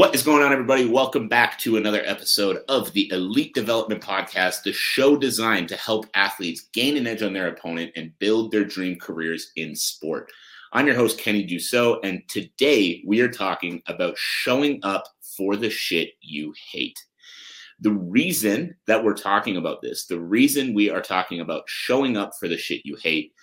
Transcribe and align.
What 0.00 0.14
is 0.14 0.22
going 0.22 0.42
on, 0.42 0.50
everybody? 0.50 0.86
Welcome 0.86 1.28
back 1.28 1.58
to 1.58 1.76
another 1.76 2.02
episode 2.06 2.62
of 2.70 2.90
the 2.94 3.10
Elite 3.12 3.52
Development 3.52 4.02
Podcast, 4.02 4.62
the 4.62 4.72
show 4.72 5.14
designed 5.14 5.68
to 5.68 5.76
help 5.76 6.06
athletes 6.14 6.70
gain 6.72 6.96
an 6.96 7.06
edge 7.06 7.22
on 7.22 7.34
their 7.34 7.48
opponent 7.48 7.92
and 7.96 8.18
build 8.18 8.50
their 8.50 8.64
dream 8.64 8.98
careers 8.98 9.50
in 9.56 9.76
sport. 9.76 10.32
I'm 10.72 10.86
your 10.86 10.96
host, 10.96 11.18
Kenny 11.18 11.46
Dussault, 11.46 11.98
and 12.02 12.26
today 12.28 13.02
we 13.06 13.20
are 13.20 13.28
talking 13.28 13.82
about 13.88 14.16
showing 14.16 14.80
up 14.84 15.04
for 15.36 15.54
the 15.54 15.68
shit 15.68 16.12
you 16.22 16.54
hate. 16.72 16.98
The 17.80 17.92
reason 17.92 18.74
that 18.86 19.04
we're 19.04 19.12
talking 19.12 19.58
about 19.58 19.82
this, 19.82 20.06
the 20.06 20.18
reason 20.18 20.72
we 20.72 20.88
are 20.88 21.02
talking 21.02 21.40
about 21.40 21.64
showing 21.66 22.16
up 22.16 22.32
for 22.40 22.48
the 22.48 22.56
shit 22.56 22.86
you 22.86 22.96
hate, 23.02 23.34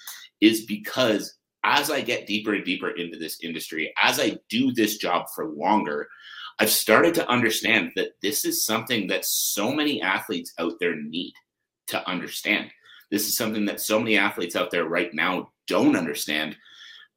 is 0.41 0.65
because 0.65 1.35
as 1.63 1.91
I 1.91 2.01
get 2.01 2.25
deeper 2.25 2.55
and 2.55 2.65
deeper 2.65 2.89
into 2.89 3.19
this 3.19 3.43
industry, 3.43 3.93
as 4.01 4.19
I 4.19 4.39
do 4.49 4.71
this 4.71 4.97
job 4.97 5.27
for 5.35 5.49
longer, 5.49 6.07
I've 6.59 6.71
started 6.71 7.13
to 7.15 7.29
understand 7.29 7.91
that 7.95 8.13
this 8.21 8.43
is 8.43 8.65
something 8.65 9.07
that 9.07 9.25
so 9.25 9.71
many 9.71 10.01
athletes 10.01 10.53
out 10.57 10.73
there 10.79 10.95
need 10.95 11.33
to 11.87 12.09
understand. 12.09 12.71
This 13.11 13.27
is 13.27 13.37
something 13.37 13.65
that 13.65 13.79
so 13.79 13.99
many 13.99 14.17
athletes 14.17 14.55
out 14.55 14.71
there 14.71 14.85
right 14.85 15.13
now 15.13 15.49
don't 15.67 15.95
understand 15.95 16.57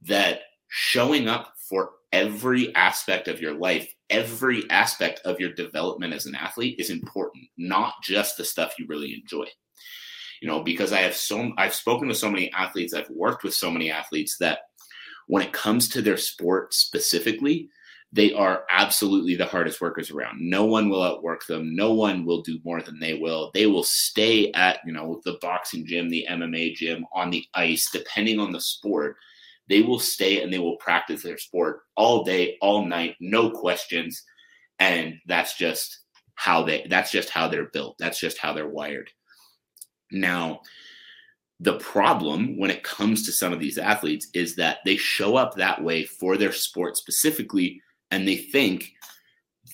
that 0.02 0.40
showing 0.68 1.28
up 1.28 1.54
for 1.68 1.90
every 2.12 2.74
aspect 2.74 3.28
of 3.28 3.40
your 3.40 3.54
life, 3.54 3.92
every 4.08 4.68
aspect 4.70 5.20
of 5.24 5.40
your 5.40 5.52
development 5.52 6.12
as 6.12 6.26
an 6.26 6.34
athlete 6.34 6.78
is 6.78 6.90
important, 6.90 7.44
not 7.56 7.94
just 8.02 8.36
the 8.36 8.44
stuff 8.44 8.74
you 8.78 8.86
really 8.88 9.14
enjoy. 9.14 9.46
You 10.42 10.48
know, 10.48 10.62
because 10.62 10.92
I 10.92 11.00
have 11.00 11.14
so 11.14 11.52
I've 11.58 11.74
spoken 11.74 12.08
to 12.08 12.14
so 12.14 12.30
many 12.30 12.52
athletes, 12.52 12.94
I've 12.94 13.10
worked 13.10 13.44
with 13.44 13.54
so 13.54 13.70
many 13.70 13.90
athletes 13.90 14.38
that 14.38 14.60
when 15.26 15.42
it 15.42 15.52
comes 15.52 15.88
to 15.90 16.02
their 16.02 16.16
sport 16.16 16.72
specifically, 16.72 17.68
they 18.12 18.32
are 18.32 18.64
absolutely 18.70 19.36
the 19.36 19.46
hardest 19.46 19.80
workers 19.80 20.10
around. 20.10 20.40
No 20.40 20.64
one 20.64 20.88
will 20.88 21.02
outwork 21.02 21.46
them. 21.46 21.76
No 21.76 21.94
one 21.94 22.24
will 22.24 22.42
do 22.42 22.58
more 22.64 22.82
than 22.82 22.98
they 22.98 23.14
will. 23.14 23.52
They 23.54 23.66
will 23.66 23.84
stay 23.84 24.50
at, 24.52 24.80
you 24.84 24.92
know, 24.92 25.20
the 25.24 25.38
boxing 25.40 25.86
gym, 25.86 26.08
the 26.08 26.26
MMA 26.28 26.74
gym, 26.74 27.06
on 27.14 27.30
the 27.30 27.44
ice, 27.54 27.88
depending 27.92 28.40
on 28.40 28.50
the 28.50 28.60
sport. 28.60 29.16
They 29.68 29.82
will 29.82 30.00
stay 30.00 30.42
and 30.42 30.52
they 30.52 30.58
will 30.58 30.76
practice 30.78 31.22
their 31.22 31.38
sport 31.38 31.82
all 31.96 32.24
day, 32.24 32.56
all 32.60 32.84
night, 32.84 33.14
no 33.20 33.50
questions. 33.50 34.24
And 34.80 35.14
that's 35.26 35.56
just 35.56 36.00
how 36.34 36.64
they 36.64 36.86
that's 36.90 37.12
just 37.12 37.30
how 37.30 37.46
they're 37.46 37.66
built. 37.66 37.96
That's 37.98 38.18
just 38.18 38.38
how 38.38 38.52
they're 38.52 38.66
wired. 38.66 39.10
Now, 40.10 40.62
the 41.60 41.78
problem 41.78 42.58
when 42.58 42.70
it 42.70 42.82
comes 42.82 43.24
to 43.26 43.32
some 43.32 43.52
of 43.52 43.60
these 43.60 43.78
athletes 43.78 44.28
is 44.34 44.56
that 44.56 44.78
they 44.84 44.96
show 44.96 45.36
up 45.36 45.54
that 45.54 45.84
way 45.84 46.04
for 46.04 46.36
their 46.36 46.52
sport 46.52 46.96
specifically 46.96 47.80
and 48.10 48.26
they 48.26 48.36
think 48.36 48.92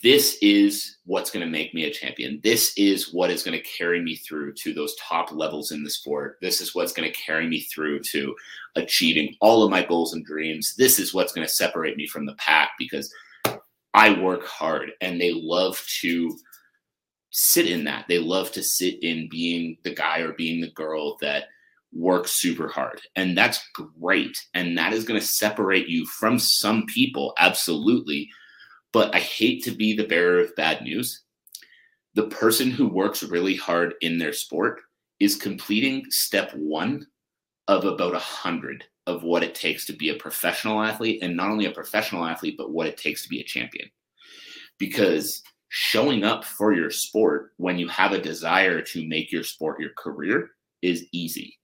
this 0.02 0.38
is 0.42 0.98
what's 1.06 1.30
going 1.30 1.44
to 1.44 1.50
make 1.50 1.72
me 1.74 1.84
a 1.84 1.90
champion. 1.90 2.40
This 2.42 2.72
is 2.76 3.12
what 3.12 3.30
is 3.30 3.42
going 3.42 3.56
to 3.56 3.64
carry 3.64 4.00
me 4.00 4.16
through 4.16 4.52
to 4.54 4.74
those 4.74 4.94
top 4.96 5.32
levels 5.32 5.72
in 5.72 5.82
the 5.82 5.90
sport. 5.90 6.36
This 6.42 6.60
is 6.60 6.74
what's 6.74 6.92
going 6.92 7.10
to 7.10 7.18
carry 7.18 7.48
me 7.48 7.60
through 7.60 8.00
to 8.10 8.34
achieving 8.76 9.34
all 9.40 9.64
of 9.64 9.70
my 9.70 9.82
goals 9.82 10.12
and 10.12 10.24
dreams. 10.24 10.74
This 10.76 10.98
is 10.98 11.14
what's 11.14 11.32
going 11.32 11.46
to 11.46 11.52
separate 11.52 11.96
me 11.96 12.06
from 12.06 12.26
the 12.26 12.34
pack 12.34 12.70
because 12.78 13.12
I 13.94 14.20
work 14.20 14.44
hard 14.44 14.92
and 15.00 15.20
they 15.20 15.32
love 15.32 15.82
to 16.00 16.36
sit 17.30 17.66
in 17.66 17.84
that. 17.84 18.06
They 18.08 18.18
love 18.18 18.52
to 18.52 18.62
sit 18.62 19.02
in 19.02 19.28
being 19.30 19.78
the 19.82 19.94
guy 19.94 20.20
or 20.20 20.34
being 20.34 20.60
the 20.60 20.70
girl 20.72 21.16
that 21.20 21.44
works 21.92 22.32
super 22.32 22.68
hard. 22.68 23.00
And 23.14 23.36
that's 23.36 23.60
great. 23.74 24.36
And 24.54 24.76
that 24.76 24.92
is 24.92 25.04
going 25.04 25.20
to 25.20 25.26
separate 25.26 25.88
you 25.88 26.06
from 26.06 26.38
some 26.38 26.86
people, 26.86 27.34
absolutely. 27.38 28.28
But 28.92 29.14
I 29.14 29.18
hate 29.18 29.64
to 29.64 29.70
be 29.70 29.94
the 29.94 30.06
bearer 30.06 30.40
of 30.40 30.56
bad 30.56 30.82
news. 30.82 31.22
The 32.14 32.28
person 32.28 32.70
who 32.70 32.88
works 32.88 33.22
really 33.22 33.56
hard 33.56 33.94
in 34.00 34.18
their 34.18 34.32
sport 34.32 34.80
is 35.20 35.36
completing 35.36 36.04
step 36.10 36.52
one 36.54 37.06
of 37.68 37.84
about 37.84 38.14
a 38.14 38.20
hundred 38.20 38.84
of 39.06 39.22
what 39.22 39.42
it 39.42 39.54
takes 39.54 39.86
to 39.86 39.92
be 39.92 40.10
a 40.10 40.14
professional 40.14 40.82
athlete 40.82 41.22
and 41.22 41.36
not 41.36 41.50
only 41.50 41.66
a 41.66 41.72
professional 41.72 42.24
athlete 42.24 42.56
but 42.56 42.70
what 42.70 42.86
it 42.86 42.96
takes 42.96 43.22
to 43.22 43.28
be 43.28 43.40
a 43.40 43.44
champion 43.44 43.88
because 44.78 45.42
showing 45.68 46.24
up 46.24 46.44
for 46.44 46.72
your 46.72 46.90
sport 46.90 47.50
when 47.56 47.78
you 47.78 47.88
have 47.88 48.12
a 48.12 48.20
desire 48.20 48.80
to 48.80 49.06
make 49.08 49.32
your 49.32 49.42
sport 49.42 49.80
your 49.80 49.90
career 49.96 50.50
is 50.82 51.06
easy 51.12 51.58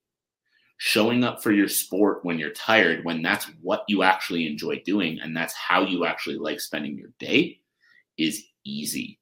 showing 0.84 1.22
up 1.22 1.40
for 1.40 1.52
your 1.52 1.68
sport 1.68 2.24
when 2.24 2.40
you're 2.40 2.50
tired, 2.50 3.04
when 3.04 3.22
that's 3.22 3.44
what 3.60 3.84
you 3.86 4.02
actually 4.02 4.48
enjoy 4.48 4.82
doing 4.84 5.20
and 5.20 5.36
that's 5.36 5.54
how 5.54 5.84
you 5.84 6.04
actually 6.04 6.34
like 6.34 6.58
spending 6.58 6.98
your 6.98 7.10
day, 7.20 7.56
is 8.18 8.46
easy. 8.64 9.20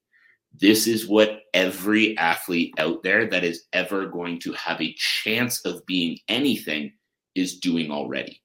This 0.59 0.87
is 0.87 1.07
what 1.07 1.43
every 1.53 2.17
athlete 2.17 2.73
out 2.79 3.03
there 3.03 3.27
that 3.27 3.45
is 3.45 3.67
ever 3.75 4.07
going 4.07 4.39
to 4.39 4.55
have 4.55 4.81
a 4.81 4.97
chance 4.97 5.63
of 5.67 5.85
being 5.85 6.17
anything 6.29 6.95
is 7.35 7.59
doing 7.59 7.91
already. 7.91 8.41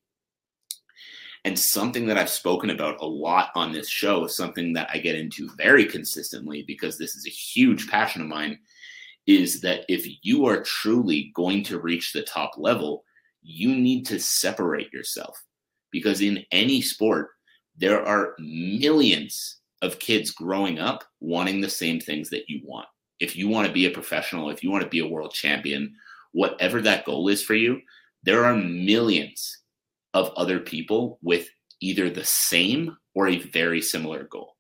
And 1.46 1.58
something 1.58 2.08
that 2.08 2.18
I've 2.18 2.30
spoken 2.30 2.72
about 2.72 3.00
a 3.00 3.06
lot 3.06 3.50
on 3.56 3.72
this 3.72 3.88
show, 3.88 4.28
something 4.28 4.74
that 4.74 4.90
I 4.94 4.98
get 4.98 5.16
into 5.16 5.50
very 5.56 5.86
consistently 5.86 6.64
because 6.68 6.98
this 6.98 7.16
is 7.16 7.26
a 7.26 7.30
huge 7.30 7.88
passion 7.88 8.24
of 8.24 8.28
mine, 8.28 8.60
is 9.28 9.62
that 9.62 9.86
if 9.90 10.06
you 10.24 10.46
are 10.46 10.62
truly 10.62 11.32
going 11.36 11.64
to 11.64 11.80
reach 11.80 12.14
the 12.14 12.24
top 12.24 12.52
level, 12.58 13.04
you 13.42 13.76
need 13.76 14.06
to 14.08 14.20
separate 14.20 14.92
yourself 14.94 15.44
because 15.92 16.22
in 16.22 16.44
any 16.52 16.82
sport, 16.82 17.30
there 17.78 18.06
are 18.06 18.36
millions 18.40 19.58
of 19.82 20.00
kids 20.00 20.32
growing 20.32 20.80
up 20.80 21.04
wanting 21.20 21.62
the 21.62 21.70
same 21.70 22.00
things 22.00 22.30
that 22.30 22.50
you 22.50 22.62
want. 22.64 22.88
If 23.20 23.36
you 23.36 23.48
want 23.48 23.68
to 23.68 23.74
be 23.74 23.86
a 23.86 23.92
professional, 23.92 24.50
if 24.50 24.64
you 24.64 24.72
want 24.72 24.84
to 24.84 24.90
be 24.90 25.00
a 25.00 25.08
world 25.08 25.34
champion, 25.34 25.96
whatever 26.32 26.82
that 26.82 27.06
goal 27.06 27.28
is 27.30 27.44
for 27.44 27.54
you, 27.54 27.82
there 28.24 28.44
are 28.46 28.56
millions 28.56 29.60
of 30.14 30.32
other 30.36 30.60
people 30.60 31.20
with 31.22 31.48
either 31.82 32.10
the 32.10 32.26
same 32.26 32.98
or 33.14 33.28
a 33.28 33.40
very 33.40 33.82
similar 33.82 34.24
goal. 34.24 34.56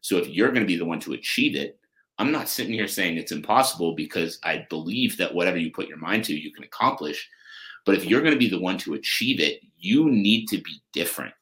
So 0.00 0.18
if 0.18 0.28
you're 0.28 0.52
going 0.52 0.62
to 0.62 0.66
be 0.66 0.76
the 0.76 0.84
one 0.84 1.00
to 1.00 1.14
achieve 1.14 1.56
it, 1.56 1.78
I'm 2.18 2.32
not 2.32 2.48
sitting 2.48 2.72
here 2.72 2.88
saying 2.88 3.16
it's 3.16 3.32
impossible 3.32 3.94
because 3.94 4.38
I 4.42 4.66
believe 4.70 5.16
that 5.18 5.34
whatever 5.34 5.56
you 5.56 5.70
put 5.70 5.88
your 5.88 5.98
mind 5.98 6.24
to, 6.24 6.34
you 6.34 6.52
can 6.52 6.64
accomplish. 6.64 7.28
But 7.86 7.94
if 7.94 8.04
you're 8.04 8.22
going 8.22 8.34
to 8.34 8.38
be 8.38 8.50
the 8.50 8.60
one 8.60 8.76
to 8.78 8.94
achieve 8.94 9.40
it, 9.40 9.60
you 9.78 10.10
need 10.10 10.46
to 10.48 10.58
be 10.58 10.82
different. 10.92 11.32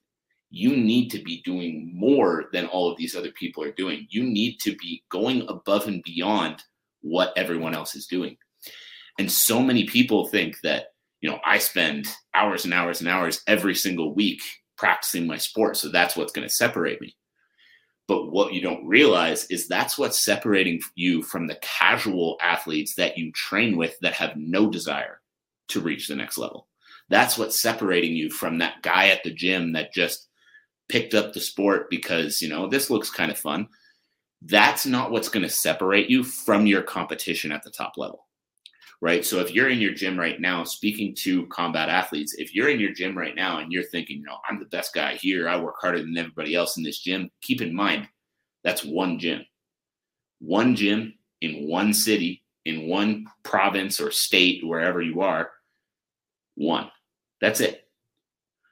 You 0.51 0.77
need 0.77 1.09
to 1.11 1.19
be 1.19 1.43
doing 1.45 1.91
more 1.95 2.45
than 2.53 2.67
all 2.67 2.91
of 2.91 2.97
these 2.99 3.17
other 3.17 3.33
people 3.33 3.65
are 3.65 3.73
doing. 3.73 4.07
You 4.11 4.23
need 4.23 4.59
to 4.61 4.77
be 4.77 5.03
going 5.11 5.47
above 5.49 5.89
and 5.89 6.03
beyond 6.03 6.63
what 7.01 7.33
everyone 7.37 7.75
else 7.75 7.97
is 7.97 8.07
doing. 8.07 8.37
And 9.19 9.31
so 9.33 9.61
many 9.61 9.87
people 9.87 10.27
think 10.29 10.61
that, 10.63 10.89
you 11.21 11.31
know, 11.31 11.41
I 11.45 11.59
spend 11.59 12.07
hours 12.35 12.65
and 12.65 12.75
hours 12.75 13.01
and 13.01 13.09
hours 13.09 13.43
every 13.47 13.75
single 13.75 14.15
week 14.15 14.41
practicing 14.77 15.27
my 15.27 15.39
sport. 15.39 15.77
So 15.79 15.89
that's 15.89 16.17
what's 16.17 16.33
going 16.33 16.47
to 16.47 16.53
separate 16.53 17.01
me. 17.01 17.17
But 18.09 18.31
what 18.31 18.53
you 18.53 18.61
don't 18.61 18.87
realize 18.87 19.47
is 19.47 19.67
that's 19.67 19.99
what's 19.99 20.23
separating 20.23 20.81
you 20.95 21.23
from 21.23 21.47
the 21.47 21.59
casual 21.61 22.37
athletes 22.41 22.95
that 22.95 23.19
you 23.19 23.33
train 23.33 23.77
with 23.77 23.99
that 24.01 24.13
have 24.15 24.37
no 24.37 24.71
desire 24.71 25.21
to 25.69 25.81
reach 25.81 26.07
the 26.07 26.15
next 26.15 26.39
level. 26.39 26.69
That's 27.09 27.37
what's 27.37 27.61
separating 27.61 28.15
you 28.15 28.31
from 28.31 28.59
that 28.59 28.83
guy 28.83 29.09
at 29.09 29.25
the 29.25 29.33
gym 29.33 29.73
that 29.73 29.93
just 29.93 30.29
picked 30.89 31.15
up 31.15 31.33
the 31.33 31.41
sport 31.41 31.91
because, 31.91 32.41
you 32.41 32.49
know, 32.49 32.69
this 32.69 32.91
looks 32.91 33.11
kind 33.11 33.31
of 33.31 33.39
fun. 33.39 33.69
That's 34.43 34.87
not 34.87 35.11
what's 35.11 35.29
going 35.29 35.43
to 35.43 35.49
separate 35.49 36.09
you 36.09 36.23
from 36.23 36.67
your 36.67 36.83
competition 36.83 37.51
at 37.51 37.63
the 37.65 37.71
top 37.71 37.95
level. 37.97 38.26
Right. 39.03 39.25
So 39.25 39.41
if 39.41 39.53
you're 39.53 39.69
in 39.69 39.79
your 39.79 39.93
gym 39.93 40.19
right 40.19 40.41
now, 40.41 40.65
speaking 40.65 41.15
to 41.17 41.47
combat 41.49 41.91
athletes, 41.91 42.35
if 42.39 42.55
you're 42.55 42.71
in 42.71 42.81
your 42.81 42.93
gym 42.93 43.17
right 43.17 43.35
now 43.35 43.59
and 43.59 43.71
you're 43.71 43.85
thinking, 43.85 44.19
you 44.19 44.25
know, 44.25 44.39
I'm 44.49 44.59
the 44.59 44.65
best 44.67 44.95
guy 44.95 45.17
here, 45.17 45.49
I 45.49 45.57
work 45.59 45.77
harder 45.81 45.99
than 45.99 46.17
everybody 46.17 46.55
else 46.55 46.79
in 46.79 46.83
this 46.83 47.01
gym, 47.01 47.31
keep 47.43 47.61
in 47.61 47.75
mind 47.75 48.09
that's 48.67 48.85
one 48.85 49.21
gym. 49.21 49.47
One 50.41 50.75
gym 50.75 51.15
in 51.41 51.69
one 51.69 51.95
city, 51.95 52.43
in 52.65 52.89
one 52.89 53.27
province 53.45 54.01
or 54.01 54.11
state, 54.11 54.67
wherever 54.67 55.01
you 55.01 55.21
are, 55.21 55.53
one. 56.57 56.91
That's 57.41 57.61
it. 57.61 57.87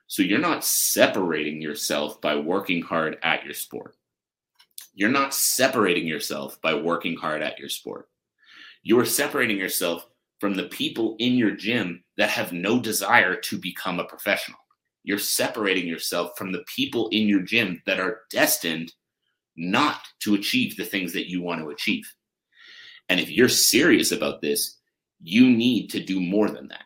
So 0.09 0.25
you're 0.25 0.41
not 0.41 0.65
separating 0.65 1.63
yourself 1.63 2.21
by 2.21 2.35
working 2.35 2.83
hard 2.83 3.19
at 3.23 3.45
your 3.45 3.55
sport. 3.55 3.95
You're 4.95 5.11
not 5.11 5.33
separating 5.33 6.09
yourself 6.09 6.61
by 6.61 6.75
working 6.75 7.17
hard 7.17 7.43
at 7.43 7.61
your 7.61 7.69
sport. 7.69 8.09
You 8.83 8.99
are 8.99 9.07
separating 9.07 9.59
yourself 9.59 10.09
from 10.45 10.57
the 10.57 10.65
people 10.65 11.17
in 11.21 11.37
your 11.37 11.53
gym 11.53 12.05
that 12.19 12.29
have 12.29 12.53
no 12.53 12.79
desire 12.79 13.35
to 13.35 13.57
become 13.57 13.99
a 13.99 14.05
professional. 14.05 14.59
You're 15.03 15.17
separating 15.17 15.87
yourself 15.87 16.33
from 16.37 16.53
the 16.53 16.63
people 16.67 17.09
in 17.13 17.27
your 17.27 17.41
gym 17.41 17.81
that 17.87 17.99
are 17.99 18.21
destined 18.31 18.93
not 19.57 20.01
to 20.21 20.35
achieve 20.35 20.77
the 20.77 20.85
things 20.85 21.15
that 21.15 21.31
you 21.31 21.41
want 21.41 21.63
to 21.63 21.71
achieve. 21.71 22.05
And 23.09 23.19
if 23.19 23.31
you're 23.31 23.49
serious 23.49 24.13
about 24.13 24.43
this, 24.43 24.81
you 25.23 25.49
need 25.49 25.89
to 25.93 26.05
do 26.05 26.21
more 26.21 26.51
than 26.51 26.69
that. 26.69 26.85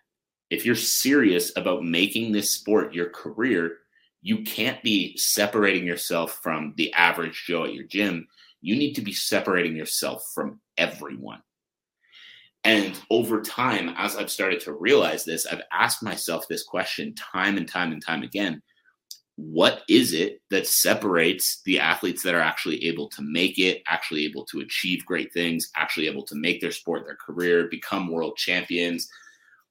If 0.51 0.65
you're 0.65 0.77
serious 0.77 1.51
about 1.57 1.83
making 1.83 2.31
this 2.31 2.53
sport 2.53 2.95
your 2.95 3.11
career, 3.11 3.79
you 4.23 4.45
can't 4.45 4.81
be 4.85 5.17
separating 5.17 5.85
yourself 5.85 6.39
from 6.45 6.75
the 6.77 6.93
average 6.93 7.43
Joe 7.45 7.65
at 7.65 7.75
your 7.75 7.87
gym. 7.89 8.29
You 8.61 8.77
need 8.77 8.95
to 8.95 9.03
be 9.03 9.13
separating 9.13 9.75
yourself 9.75 10.31
from 10.33 10.61
everyone. 10.77 11.43
And 12.65 12.99
over 13.11 13.41
time, 13.41 13.95
as 13.97 14.17
I've 14.17 14.31
started 14.31 14.61
to 14.63 14.73
realize 14.73 15.25
this, 15.25 15.47
I've 15.47 15.63
asked 15.73 16.03
myself 16.03 16.47
this 16.49 16.65
question 16.65 17.15
time 17.15 17.57
and 17.57 17.69
time 17.69 17.93
and 17.93 18.05
time 18.05 18.23
again 18.23 18.63
what 19.39 19.83
is 19.89 20.15
it 20.15 20.43
that 20.51 20.67
separates 20.67 21.63
the 21.65 21.79
athletes 21.79 22.25
that 22.25 22.35
are 22.35 22.41
actually 22.41 22.85
able 22.85 23.09
to 23.09 23.23
make 23.23 23.57
it, 23.57 23.85
actually 23.87 24.25
able 24.25 24.45
to 24.45 24.59
achieve 24.59 25.07
great 25.07 25.33
things, 25.33 25.71
actually 25.77 26.09
able 26.09 26.25
to 26.25 26.35
make 26.35 26.61
their 26.61 26.73
sport 26.73 27.05
their 27.07 27.15
career, 27.15 27.69
become 27.71 28.11
world 28.11 28.37
champions, 28.37 29.09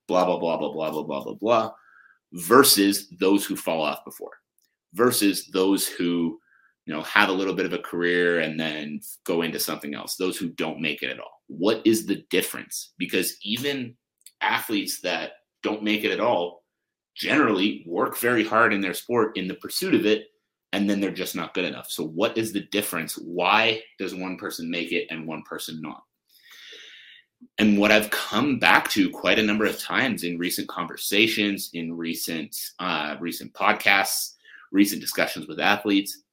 blah, 0.07 0.23
blah, 0.23 0.39
blah, 0.39 0.55
blah, 0.55 0.71
blah, 0.71 0.89
blah, 0.89 1.03
blah, 1.03 1.21
blah, 1.21 1.33
blah, 1.33 1.71
versus 2.31 3.09
those 3.19 3.45
who 3.45 3.57
fall 3.57 3.81
off 3.81 4.05
before, 4.05 4.31
versus 4.93 5.47
those 5.47 5.85
who, 5.85 6.39
you 6.85 6.93
know, 6.93 7.01
have 7.01 7.27
a 7.27 7.33
little 7.33 7.53
bit 7.53 7.65
of 7.65 7.73
a 7.73 7.79
career 7.79 8.39
and 8.39 8.57
then 8.57 9.01
go 9.25 9.41
into 9.41 9.59
something 9.59 9.93
else, 9.93 10.15
those 10.15 10.37
who 10.37 10.47
don't 10.47 10.79
make 10.79 11.03
it 11.03 11.09
at 11.09 11.19
all. 11.19 11.36
What 11.47 11.81
is 11.85 12.05
the 12.05 12.23
difference? 12.29 12.93
Because 12.97 13.37
even 13.41 13.95
athletes 14.41 15.01
that 15.01 15.31
don't 15.63 15.83
make 15.83 16.03
it 16.03 16.11
at 16.11 16.19
all 16.19 16.63
generally 17.15 17.83
work 17.87 18.17
very 18.17 18.45
hard 18.45 18.73
in 18.73 18.81
their 18.81 18.93
sport 18.93 19.35
in 19.37 19.47
the 19.47 19.55
pursuit 19.55 19.95
of 19.95 20.05
it 20.05 20.27
and 20.73 20.89
then 20.89 20.99
they're 20.99 21.11
just 21.11 21.35
not 21.35 21.53
good 21.53 21.65
enough. 21.65 21.89
So 21.89 22.03
what 22.03 22.37
is 22.37 22.53
the 22.53 22.67
difference? 22.71 23.15
Why 23.15 23.81
does 23.97 24.13
one 24.13 24.37
person 24.37 24.69
make 24.69 24.91
it 24.91 25.07
and 25.09 25.25
one 25.25 25.43
person 25.43 25.81
not? 25.81 26.03
And 27.57 27.77
what 27.77 27.91
I've 27.91 28.09
come 28.09 28.59
back 28.59 28.89
to 28.91 29.09
quite 29.09 29.39
a 29.39 29.43
number 29.43 29.65
of 29.65 29.79
times 29.79 30.23
in 30.23 30.37
recent 30.37 30.67
conversations, 30.67 31.69
in 31.73 31.95
recent 31.95 32.55
uh, 32.79 33.15
recent 33.19 33.53
podcasts, 33.53 34.33
recent 34.71 35.01
discussions 35.01 35.47
with 35.47 35.59
athletes, 35.59 36.23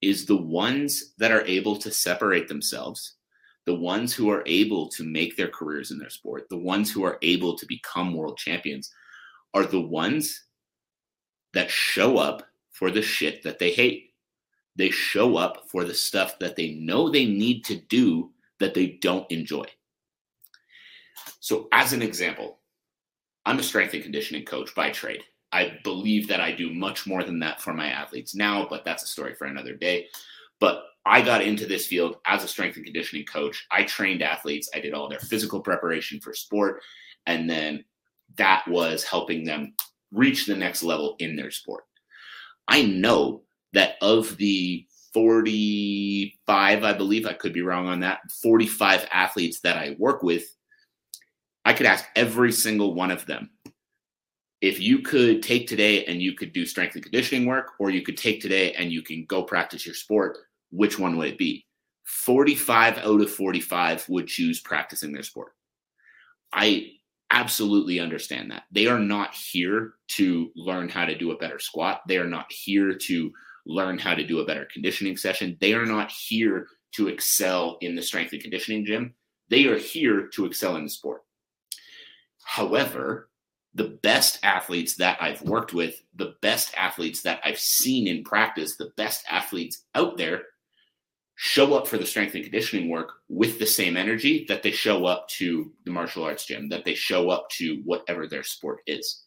is 0.00 0.26
the 0.26 0.36
ones 0.36 1.14
that 1.18 1.32
are 1.32 1.44
able 1.44 1.76
to 1.76 1.90
separate 1.90 2.48
themselves, 2.48 3.16
the 3.66 3.74
ones 3.74 4.12
who 4.12 4.30
are 4.30 4.42
able 4.46 4.88
to 4.88 5.04
make 5.04 5.36
their 5.36 5.48
careers 5.48 5.90
in 5.90 5.98
their 5.98 6.10
sport, 6.10 6.48
the 6.48 6.56
ones 6.56 6.90
who 6.90 7.04
are 7.04 7.18
able 7.22 7.56
to 7.56 7.66
become 7.66 8.14
world 8.14 8.36
champions, 8.36 8.92
are 9.54 9.64
the 9.64 9.80
ones 9.80 10.44
that 11.52 11.70
show 11.70 12.18
up 12.18 12.42
for 12.70 12.90
the 12.90 13.02
shit 13.02 13.42
that 13.42 13.58
they 13.58 13.70
hate. 13.70 14.14
They 14.76 14.90
show 14.90 15.36
up 15.36 15.68
for 15.68 15.84
the 15.84 15.94
stuff 15.94 16.38
that 16.38 16.56
they 16.56 16.72
know 16.74 17.10
they 17.10 17.26
need 17.26 17.64
to 17.66 17.76
do 17.76 18.30
that 18.60 18.74
they 18.74 18.98
don't 19.02 19.30
enjoy. 19.30 19.66
So, 21.40 21.68
as 21.72 21.92
an 21.92 22.02
example, 22.02 22.58
I'm 23.44 23.58
a 23.58 23.62
strength 23.62 23.94
and 23.94 24.02
conditioning 24.02 24.44
coach 24.44 24.74
by 24.74 24.90
trade. 24.90 25.22
I 25.52 25.78
believe 25.82 26.28
that 26.28 26.40
I 26.40 26.52
do 26.52 26.72
much 26.72 27.06
more 27.06 27.24
than 27.24 27.40
that 27.40 27.60
for 27.60 27.74
my 27.74 27.88
athletes 27.88 28.34
now, 28.34 28.66
but 28.70 28.84
that's 28.84 29.02
a 29.02 29.08
story 29.08 29.34
for 29.34 29.46
another 29.46 29.74
day. 29.74 30.06
But 30.60 30.84
I 31.06 31.22
got 31.22 31.42
into 31.42 31.66
this 31.66 31.86
field 31.86 32.16
as 32.26 32.44
a 32.44 32.48
strength 32.48 32.76
and 32.76 32.84
conditioning 32.84 33.24
coach. 33.24 33.66
I 33.70 33.84
trained 33.84 34.22
athletes, 34.22 34.70
I 34.74 34.80
did 34.80 34.94
all 34.94 35.08
their 35.08 35.20
physical 35.20 35.60
preparation 35.60 36.20
for 36.20 36.34
sport, 36.34 36.82
and 37.26 37.48
then 37.48 37.84
that 38.36 38.66
was 38.68 39.02
helping 39.04 39.44
them 39.44 39.74
reach 40.12 40.46
the 40.46 40.56
next 40.56 40.82
level 40.82 41.16
in 41.18 41.36
their 41.36 41.50
sport. 41.50 41.84
I 42.68 42.82
know 42.82 43.42
that 43.72 43.94
of 44.02 44.36
the 44.36 44.86
45, 45.12 46.84
I 46.84 46.92
believe, 46.92 47.26
I 47.26 47.32
could 47.32 47.52
be 47.52 47.62
wrong 47.62 47.88
on 47.88 48.00
that, 48.00 48.20
45 48.42 49.08
athletes 49.12 49.60
that 49.60 49.76
I 49.76 49.96
work 49.98 50.22
with, 50.22 50.44
I 51.64 51.72
could 51.72 51.86
ask 51.86 52.04
every 52.14 52.52
single 52.52 52.94
one 52.94 53.10
of 53.10 53.26
them 53.26 53.50
if 54.60 54.78
you 54.78 55.00
could 55.00 55.42
take 55.42 55.66
today 55.66 56.04
and 56.04 56.20
you 56.20 56.34
could 56.34 56.52
do 56.52 56.66
strength 56.66 56.94
and 56.94 57.02
conditioning 57.02 57.46
work, 57.46 57.72
or 57.78 57.90
you 57.90 58.02
could 58.02 58.16
take 58.16 58.40
today 58.40 58.74
and 58.74 58.92
you 58.92 59.02
can 59.02 59.24
go 59.24 59.42
practice 59.42 59.86
your 59.86 59.94
sport, 59.94 60.38
which 60.70 60.98
one 60.98 61.16
would 61.16 61.28
it 61.28 61.38
be? 61.38 61.66
45 62.04 62.98
out 62.98 63.20
of 63.20 63.30
45 63.30 64.08
would 64.08 64.26
choose 64.26 64.60
practicing 64.60 65.12
their 65.12 65.22
sport. 65.22 65.52
I 66.52 66.92
absolutely 67.30 68.00
understand 68.00 68.50
that. 68.50 68.64
They 68.72 68.86
are 68.86 68.98
not 68.98 69.34
here 69.34 69.94
to 70.08 70.50
learn 70.56 70.88
how 70.88 71.04
to 71.04 71.16
do 71.16 71.30
a 71.30 71.36
better 71.36 71.58
squat. 71.58 72.02
They 72.08 72.18
are 72.18 72.26
not 72.26 72.46
here 72.50 72.94
to 72.94 73.32
learn 73.66 73.98
how 73.98 74.14
to 74.14 74.26
do 74.26 74.40
a 74.40 74.44
better 74.44 74.66
conditioning 74.72 75.16
session. 75.16 75.56
They 75.60 75.74
are 75.74 75.86
not 75.86 76.10
here 76.10 76.66
to 76.92 77.08
excel 77.08 77.78
in 77.80 77.94
the 77.94 78.02
strength 78.02 78.32
and 78.32 78.42
conditioning 78.42 78.84
gym. 78.84 79.14
They 79.48 79.66
are 79.66 79.78
here 79.78 80.26
to 80.34 80.46
excel 80.46 80.76
in 80.76 80.84
the 80.84 80.90
sport. 80.90 81.22
However, 82.44 83.30
the 83.74 83.98
best 84.02 84.40
athletes 84.42 84.96
that 84.96 85.18
I've 85.22 85.42
worked 85.42 85.72
with, 85.72 86.02
the 86.16 86.34
best 86.42 86.74
athletes 86.76 87.22
that 87.22 87.40
I've 87.44 87.60
seen 87.60 88.08
in 88.08 88.24
practice, 88.24 88.76
the 88.76 88.92
best 88.96 89.24
athletes 89.30 89.84
out 89.94 90.16
there 90.16 90.42
show 91.42 91.72
up 91.72 91.88
for 91.88 91.96
the 91.96 92.04
strength 92.04 92.34
and 92.34 92.44
conditioning 92.44 92.90
work 92.90 93.12
with 93.30 93.58
the 93.58 93.66
same 93.66 93.96
energy 93.96 94.44
that 94.46 94.62
they 94.62 94.70
show 94.70 95.06
up 95.06 95.26
to 95.26 95.72
the 95.86 95.90
martial 95.90 96.22
arts 96.22 96.44
gym, 96.44 96.68
that 96.68 96.84
they 96.84 96.94
show 96.94 97.30
up 97.30 97.48
to 97.48 97.80
whatever 97.86 98.26
their 98.26 98.42
sport 98.42 98.80
is. 98.86 99.22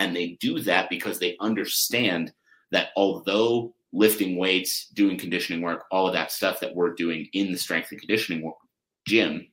And 0.00 0.14
they 0.14 0.36
do 0.40 0.58
that 0.58 0.90
because 0.90 1.20
they 1.20 1.36
understand 1.38 2.32
that 2.72 2.88
although 2.96 3.72
lifting 3.92 4.36
weights, 4.36 4.88
doing 4.88 5.16
conditioning 5.16 5.62
work, 5.62 5.84
all 5.92 6.08
of 6.08 6.14
that 6.14 6.32
stuff 6.32 6.58
that 6.58 6.74
we're 6.74 6.94
doing 6.94 7.28
in 7.32 7.52
the 7.52 7.58
strength 7.58 7.92
and 7.92 8.00
conditioning 8.00 8.52
gym, 9.06 9.46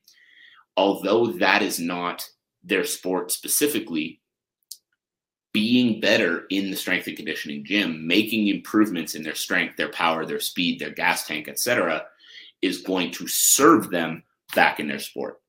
although 0.78 1.28
that 1.28 1.62
is 1.62 1.80
not 1.80 2.28
their 2.64 2.86
sport 2.86 3.32
specifically, 3.32 4.20
being 5.52 6.00
better 6.00 6.46
in 6.50 6.70
the 6.70 6.76
strength 6.76 7.08
and 7.08 7.18
conditioning 7.18 7.66
gym, 7.66 8.06
making 8.06 8.48
improvements 8.48 9.16
in 9.16 9.24
their 9.24 9.36
strength, 9.36 9.76
their 9.78 9.92
power, 9.92 10.26
their 10.26 10.40
speed, 10.40 10.80
their 10.80 10.92
gas 10.92 11.26
tank, 11.26 11.48
etc., 11.48 12.06
is 12.62 12.82
going 12.82 13.12
to 13.12 13.28
serve 13.28 13.90
them 13.90 14.24
back 14.56 14.80
in 14.80 14.88
their 14.88 15.00
sport. 15.00 15.42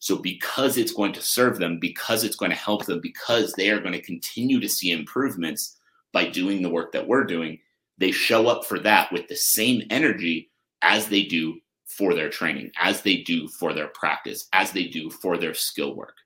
So, 0.00 0.16
because 0.16 0.76
it's 0.76 0.92
going 0.92 1.12
to 1.14 1.22
serve 1.22 1.58
them, 1.58 1.78
because 1.78 2.24
it's 2.24 2.36
going 2.36 2.50
to 2.50 2.56
help 2.56 2.84
them, 2.84 3.00
because 3.00 3.52
they 3.52 3.70
are 3.70 3.80
going 3.80 3.92
to 3.92 4.02
continue 4.02 4.60
to 4.60 4.68
see 4.68 4.90
improvements 4.90 5.78
by 6.12 6.26
doing 6.26 6.62
the 6.62 6.70
work 6.70 6.92
that 6.92 7.06
we're 7.06 7.24
doing, 7.24 7.58
they 7.98 8.10
show 8.10 8.48
up 8.48 8.64
for 8.64 8.78
that 8.80 9.12
with 9.12 9.28
the 9.28 9.36
same 9.36 9.82
energy 9.90 10.50
as 10.82 11.08
they 11.08 11.22
do 11.22 11.58
for 11.86 12.14
their 12.14 12.28
training, 12.28 12.70
as 12.78 13.02
they 13.02 13.18
do 13.18 13.48
for 13.48 13.72
their 13.72 13.88
practice, 13.88 14.48
as 14.52 14.72
they 14.72 14.84
do 14.84 15.10
for 15.10 15.38
their 15.38 15.54
skill 15.54 15.94
work. 15.94 16.16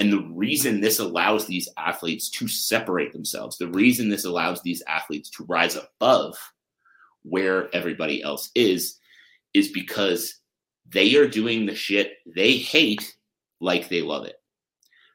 And 0.00 0.10
the 0.10 0.26
reason 0.32 0.80
this 0.80 0.98
allows 0.98 1.46
these 1.46 1.68
athletes 1.76 2.30
to 2.30 2.48
separate 2.48 3.12
themselves, 3.12 3.58
the 3.58 3.68
reason 3.68 4.08
this 4.08 4.24
allows 4.24 4.62
these 4.62 4.82
athletes 4.88 5.28
to 5.30 5.44
rise 5.44 5.76
above 5.76 6.36
where 7.22 7.74
everybody 7.74 8.22
else 8.22 8.50
is, 8.54 8.98
is 9.52 9.68
because 9.68 10.40
they 10.88 11.16
are 11.16 11.28
doing 11.28 11.66
the 11.66 11.74
shit 11.74 12.14
they 12.34 12.56
hate 12.56 13.14
like 13.60 13.90
they 13.90 14.00
love 14.00 14.24
it. 14.24 14.36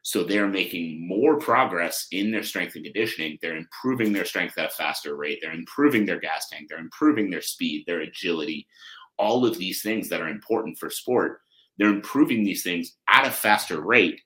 So 0.02 0.22
they're 0.22 0.46
making 0.46 1.08
more 1.08 1.36
progress 1.40 2.06
in 2.12 2.30
their 2.30 2.44
strength 2.44 2.76
and 2.76 2.84
conditioning. 2.84 3.38
They're 3.42 3.56
improving 3.56 4.12
their 4.12 4.24
strength 4.24 4.56
at 4.56 4.66
a 4.66 4.70
faster 4.70 5.16
rate. 5.16 5.40
They're 5.42 5.52
improving 5.52 6.06
their 6.06 6.20
gas 6.20 6.48
tank. 6.48 6.68
They're 6.68 6.78
improving 6.78 7.28
their 7.28 7.42
speed, 7.42 7.82
their 7.88 8.02
agility, 8.02 8.68
all 9.18 9.44
of 9.44 9.58
these 9.58 9.82
things 9.82 10.08
that 10.10 10.20
are 10.20 10.28
important 10.28 10.78
for 10.78 10.90
sport. 10.90 11.40
They're 11.76 11.88
improving 11.88 12.44
these 12.44 12.62
things 12.62 12.92
at 13.08 13.26
a 13.26 13.32
faster 13.32 13.80
rate 13.80 14.20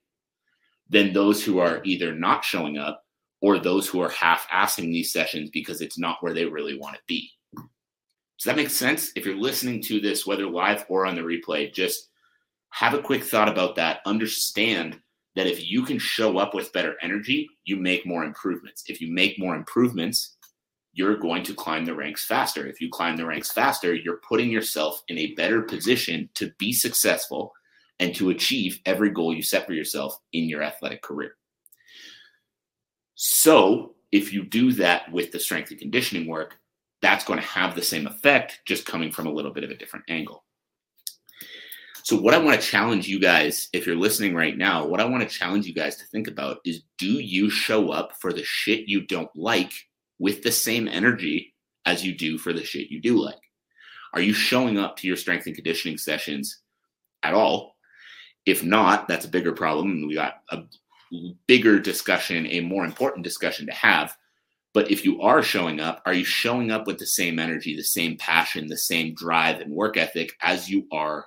than 0.90 1.12
those 1.12 1.42
who 1.42 1.58
are 1.58 1.80
either 1.84 2.14
not 2.14 2.44
showing 2.44 2.76
up 2.76 3.02
or 3.40 3.58
those 3.58 3.88
who 3.88 4.00
are 4.00 4.10
half 4.10 4.46
assing 4.52 4.92
these 4.92 5.12
sessions 5.12 5.48
because 5.50 5.80
it's 5.80 5.98
not 5.98 6.18
where 6.20 6.34
they 6.34 6.44
really 6.44 6.78
want 6.78 6.96
to 6.96 7.00
be. 7.06 7.30
Does 7.54 8.44
that 8.44 8.56
make 8.56 8.70
sense? 8.70 9.12
If 9.16 9.24
you're 9.24 9.36
listening 9.36 9.82
to 9.82 10.00
this, 10.00 10.26
whether 10.26 10.46
live 10.46 10.84
or 10.88 11.06
on 11.06 11.14
the 11.14 11.22
replay, 11.22 11.72
just 11.72 12.08
have 12.70 12.94
a 12.94 13.02
quick 13.02 13.24
thought 13.24 13.48
about 13.48 13.76
that. 13.76 14.00
Understand 14.04 14.98
that 15.36 15.46
if 15.46 15.70
you 15.70 15.84
can 15.84 15.98
show 15.98 16.38
up 16.38 16.54
with 16.54 16.72
better 16.72 16.96
energy, 17.02 17.48
you 17.64 17.76
make 17.76 18.06
more 18.06 18.24
improvements. 18.24 18.84
If 18.88 19.00
you 19.00 19.12
make 19.12 19.38
more 19.38 19.54
improvements, 19.54 20.36
you're 20.92 21.16
going 21.16 21.44
to 21.44 21.54
climb 21.54 21.84
the 21.84 21.94
ranks 21.94 22.24
faster. 22.24 22.66
If 22.66 22.80
you 22.80 22.88
climb 22.90 23.16
the 23.16 23.26
ranks 23.26 23.52
faster, 23.52 23.94
you're 23.94 24.20
putting 24.28 24.50
yourself 24.50 25.02
in 25.08 25.18
a 25.18 25.34
better 25.34 25.62
position 25.62 26.28
to 26.34 26.50
be 26.58 26.72
successful 26.72 27.52
and 28.00 28.14
to 28.16 28.30
achieve 28.30 28.80
every 28.86 29.10
goal 29.10 29.32
you 29.32 29.42
set 29.42 29.66
for 29.66 29.74
yourself 29.74 30.18
in 30.32 30.48
your 30.48 30.62
athletic 30.62 31.02
career. 31.02 31.36
So, 33.14 33.94
if 34.10 34.32
you 34.32 34.44
do 34.44 34.72
that 34.72 35.12
with 35.12 35.30
the 35.30 35.38
strength 35.38 35.70
and 35.70 35.78
conditioning 35.78 36.26
work, 36.26 36.56
that's 37.02 37.24
going 37.24 37.38
to 37.38 37.46
have 37.46 37.76
the 37.76 37.82
same 37.82 38.06
effect, 38.06 38.60
just 38.66 38.86
coming 38.86 39.12
from 39.12 39.26
a 39.26 39.32
little 39.32 39.52
bit 39.52 39.62
of 39.62 39.70
a 39.70 39.76
different 39.76 40.06
angle. 40.08 40.44
So, 42.02 42.18
what 42.18 42.32
I 42.32 42.38
want 42.38 42.58
to 42.58 42.66
challenge 42.66 43.06
you 43.06 43.20
guys, 43.20 43.68
if 43.74 43.86
you're 43.86 43.94
listening 43.94 44.34
right 44.34 44.56
now, 44.56 44.86
what 44.86 45.00
I 45.00 45.04
want 45.04 45.22
to 45.22 45.28
challenge 45.28 45.66
you 45.66 45.74
guys 45.74 45.96
to 45.96 46.06
think 46.06 46.26
about 46.26 46.58
is 46.64 46.82
do 46.98 47.06
you 47.06 47.50
show 47.50 47.90
up 47.90 48.12
for 48.18 48.32
the 48.32 48.42
shit 48.42 48.88
you 48.88 49.06
don't 49.06 49.30
like 49.36 49.72
with 50.18 50.42
the 50.42 50.50
same 50.50 50.88
energy 50.88 51.54
as 51.84 52.04
you 52.04 52.16
do 52.16 52.38
for 52.38 52.54
the 52.54 52.64
shit 52.64 52.90
you 52.90 53.00
do 53.00 53.22
like? 53.22 53.40
Are 54.14 54.22
you 54.22 54.32
showing 54.32 54.78
up 54.78 54.96
to 54.96 55.06
your 55.06 55.16
strength 55.16 55.46
and 55.46 55.54
conditioning 55.54 55.98
sessions 55.98 56.62
at 57.22 57.34
all? 57.34 57.76
If 58.46 58.64
not, 58.64 59.08
that's 59.08 59.24
a 59.24 59.30
bigger 59.30 59.52
problem. 59.52 59.90
And 59.90 60.08
we 60.08 60.14
got 60.14 60.42
a 60.50 60.62
bigger 61.46 61.78
discussion, 61.78 62.46
a 62.46 62.60
more 62.60 62.84
important 62.84 63.24
discussion 63.24 63.66
to 63.66 63.72
have. 63.72 64.16
But 64.72 64.90
if 64.90 65.04
you 65.04 65.20
are 65.20 65.42
showing 65.42 65.80
up, 65.80 66.00
are 66.06 66.14
you 66.14 66.24
showing 66.24 66.70
up 66.70 66.86
with 66.86 66.98
the 66.98 67.06
same 67.06 67.38
energy, 67.38 67.74
the 67.74 67.82
same 67.82 68.16
passion, 68.16 68.68
the 68.68 68.76
same 68.76 69.14
drive 69.14 69.60
and 69.60 69.74
work 69.74 69.96
ethic 69.96 70.32
as 70.42 70.70
you 70.70 70.86
are 70.92 71.26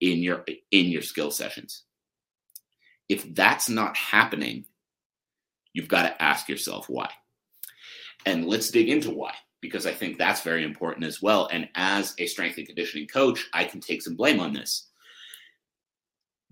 in 0.00 0.18
your 0.18 0.44
in 0.70 0.86
your 0.86 1.02
skill 1.02 1.30
sessions? 1.30 1.84
If 3.08 3.34
that's 3.34 3.68
not 3.68 3.96
happening, 3.96 4.64
you've 5.72 5.88
got 5.88 6.02
to 6.02 6.22
ask 6.22 6.48
yourself 6.48 6.88
why. 6.88 7.10
And 8.26 8.46
let's 8.46 8.70
dig 8.70 8.88
into 8.88 9.10
why 9.10 9.34
because 9.60 9.86
I 9.86 9.92
think 9.92 10.18
that's 10.18 10.42
very 10.42 10.64
important 10.64 11.04
as 11.04 11.22
well. 11.22 11.48
And 11.50 11.68
as 11.74 12.14
a 12.18 12.26
strength 12.26 12.58
and 12.58 12.66
conditioning 12.66 13.08
coach, 13.08 13.46
I 13.52 13.64
can 13.64 13.80
take 13.80 14.02
some 14.02 14.14
blame 14.14 14.40
on 14.40 14.52
this. 14.52 14.87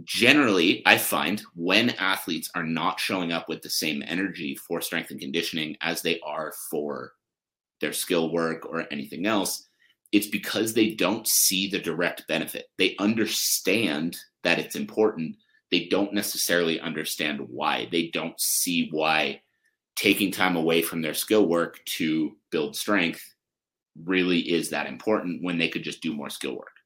Generally, 0.05 0.83
I 0.85 0.99
find 0.99 1.43
when 1.55 1.91
athletes 1.91 2.50
are 2.55 2.65
not 2.65 3.00
showing 3.00 3.33
up 3.33 3.49
with 3.49 3.62
the 3.62 3.71
same 3.71 4.03
energy 4.07 4.55
for 4.55 4.81
strength 4.81 5.11
and 5.11 5.21
conditioning 5.21 5.76
as 5.81 6.03
they 6.03 6.21
are 6.21 6.53
for 6.71 7.12
their 7.81 7.93
skill 7.93 8.31
work 8.31 8.67
or 8.67 8.87
anything 8.91 9.26
else, 9.26 9.67
it's 10.12 10.26
because 10.26 10.73
they 10.73 10.91
don't 10.91 11.26
see 11.26 11.69
the 11.69 11.79
direct 11.79 12.26
benefit. 12.29 12.67
They 12.79 12.95
understand 12.99 14.17
that 14.45 14.59
it's 14.59 14.76
important. 14.76 15.37
They 15.71 15.87
don't 15.87 16.12
necessarily 16.12 16.79
understand 16.79 17.41
why. 17.49 17.88
They 17.91 18.09
don't 18.09 18.38
see 18.41 18.88
why 18.91 19.41
taking 19.97 20.31
time 20.31 20.57
away 20.57 20.83
from 20.83 21.00
their 21.00 21.15
skill 21.15 21.47
work 21.47 21.83
to 21.87 22.37
build 22.50 22.76
strength 22.76 23.23
really 24.05 24.41
is 24.41 24.71
that 24.71 24.87
important 24.87 25.43
when 25.43 25.57
they 25.59 25.69
could 25.69 25.83
just 25.83 26.03
do 26.03 26.15
more 26.15 26.31
skill 26.31 26.55
work. 26.55 26.76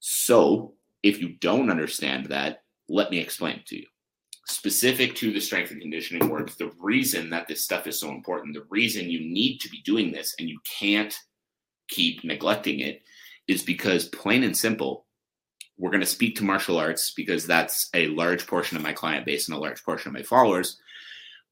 So, 0.00 0.74
if 1.04 1.20
you 1.20 1.34
don't 1.40 1.70
understand 1.70 2.26
that, 2.26 2.62
let 2.88 3.10
me 3.10 3.18
explain 3.18 3.56
it 3.56 3.66
to 3.66 3.76
you. 3.76 3.86
Specific 4.46 5.14
to 5.16 5.32
the 5.32 5.40
strength 5.40 5.70
and 5.70 5.80
conditioning 5.80 6.28
work, 6.28 6.50
the 6.56 6.72
reason 6.80 7.28
that 7.30 7.46
this 7.46 7.62
stuff 7.62 7.86
is 7.86 8.00
so 8.00 8.10
important, 8.10 8.54
the 8.54 8.66
reason 8.70 9.10
you 9.10 9.20
need 9.20 9.58
to 9.58 9.68
be 9.68 9.82
doing 9.82 10.10
this 10.10 10.34
and 10.38 10.48
you 10.48 10.58
can't 10.64 11.14
keep 11.88 12.24
neglecting 12.24 12.80
it 12.80 13.02
is 13.46 13.62
because, 13.62 14.08
plain 14.08 14.44
and 14.44 14.56
simple, 14.56 15.04
we're 15.76 15.90
going 15.90 16.00
to 16.00 16.06
speak 16.06 16.36
to 16.36 16.44
martial 16.44 16.78
arts 16.78 17.12
because 17.14 17.46
that's 17.46 17.90
a 17.92 18.08
large 18.08 18.46
portion 18.46 18.78
of 18.78 18.82
my 18.82 18.92
client 18.92 19.26
base 19.26 19.48
and 19.48 19.56
a 19.56 19.60
large 19.60 19.84
portion 19.84 20.08
of 20.08 20.14
my 20.14 20.22
followers. 20.22 20.78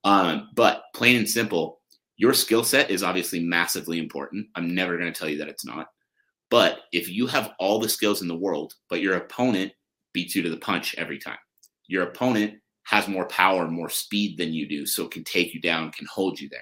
Um, 0.04 0.48
but 0.54 0.84
plain 0.94 1.16
and 1.16 1.28
simple, 1.28 1.80
your 2.16 2.32
skill 2.32 2.64
set 2.64 2.90
is 2.90 3.02
obviously 3.02 3.40
massively 3.40 3.98
important. 3.98 4.46
I'm 4.54 4.74
never 4.74 4.96
going 4.96 5.12
to 5.12 5.18
tell 5.18 5.28
you 5.28 5.38
that 5.38 5.48
it's 5.48 5.66
not. 5.66 5.88
But 6.52 6.80
if 6.92 7.08
you 7.08 7.26
have 7.28 7.54
all 7.58 7.78
the 7.78 7.88
skills 7.88 8.20
in 8.20 8.28
the 8.28 8.36
world, 8.36 8.74
but 8.90 9.00
your 9.00 9.14
opponent 9.14 9.72
beats 10.12 10.36
you 10.36 10.42
to 10.42 10.50
the 10.50 10.58
punch 10.58 10.94
every 10.98 11.18
time, 11.18 11.38
your 11.86 12.02
opponent 12.02 12.56
has 12.82 13.08
more 13.08 13.24
power, 13.28 13.68
more 13.68 13.88
speed 13.88 14.36
than 14.36 14.52
you 14.52 14.68
do, 14.68 14.84
so 14.84 15.08
can 15.08 15.24
take 15.24 15.54
you 15.54 15.62
down, 15.62 15.90
can 15.92 16.06
hold 16.12 16.38
you 16.38 16.50
there. 16.50 16.60